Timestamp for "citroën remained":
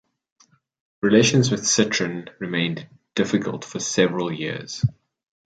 1.61-2.87